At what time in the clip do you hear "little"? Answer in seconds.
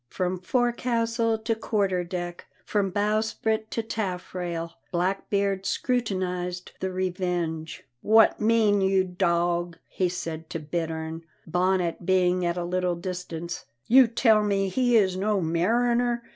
12.65-12.95